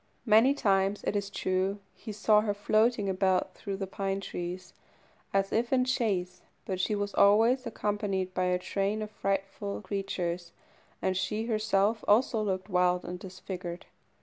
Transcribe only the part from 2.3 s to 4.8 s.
her floating about through the pine trees,